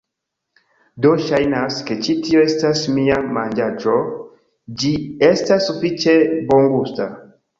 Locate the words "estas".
2.45-2.81, 5.29-5.65